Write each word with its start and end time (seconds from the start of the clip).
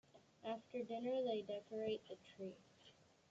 After 0.43 0.81
dinner, 0.81 1.21
they 1.23 1.43
decorate 1.43 2.01
the 2.09 2.17
tree. 2.35 2.55